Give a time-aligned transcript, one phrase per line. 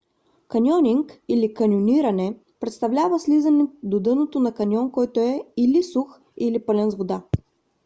[0.51, 6.91] каньонинг или: каньониране представлява слизане до дъното на каньон който е или сух или пълен
[6.91, 7.23] с вода